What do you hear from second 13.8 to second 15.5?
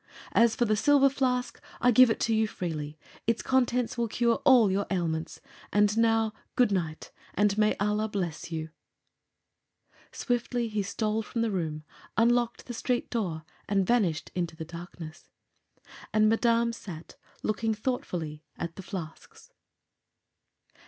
vanished into the darkness.